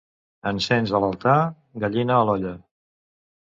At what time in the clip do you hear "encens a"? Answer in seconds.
0.51-1.03